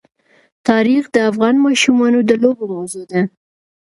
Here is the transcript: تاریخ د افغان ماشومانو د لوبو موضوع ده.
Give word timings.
تاریخ 0.67 1.03
د 1.11 1.17
افغان 1.29 1.55
ماشومانو 1.65 2.19
د 2.29 2.31
لوبو 2.43 2.65
موضوع 2.75 3.03
ده. 3.11 3.21